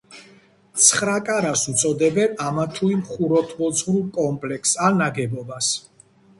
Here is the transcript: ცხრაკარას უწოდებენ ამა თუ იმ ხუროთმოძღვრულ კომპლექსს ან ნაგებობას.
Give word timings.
ცხრაკარას 0.85 1.65
უწოდებენ 1.73 2.33
ამა 2.47 2.65
თუ 2.79 2.91
იმ 2.95 3.05
ხუროთმოძღვრულ 3.13 4.03
კომპლექსს 4.19 4.83
ან 4.89 5.01
ნაგებობას. 5.07 5.73